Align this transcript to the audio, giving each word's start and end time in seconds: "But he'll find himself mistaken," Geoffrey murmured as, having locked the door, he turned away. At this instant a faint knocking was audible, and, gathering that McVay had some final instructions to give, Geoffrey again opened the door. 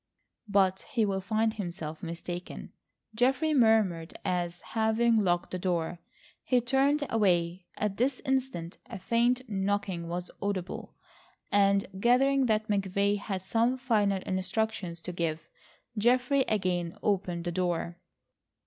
"But 0.47 0.87
he'll 0.93 1.21
find 1.21 1.53
himself 1.53 2.01
mistaken," 2.01 2.73
Geoffrey 3.13 3.53
murmured 3.53 4.17
as, 4.25 4.59
having 4.61 5.17
locked 5.23 5.51
the 5.51 5.59
door, 5.59 5.99
he 6.41 6.59
turned 6.59 7.05
away. 7.07 7.67
At 7.77 7.97
this 7.97 8.19
instant 8.25 8.79
a 8.87 8.97
faint 8.97 9.43
knocking 9.47 10.07
was 10.07 10.31
audible, 10.41 10.95
and, 11.51 11.85
gathering 11.99 12.47
that 12.47 12.67
McVay 12.67 13.19
had 13.19 13.43
some 13.43 13.77
final 13.77 14.23
instructions 14.23 15.01
to 15.01 15.11
give, 15.13 15.47
Geoffrey 15.95 16.45
again 16.47 16.97
opened 17.03 17.43
the 17.45 17.51
door. 17.51 17.99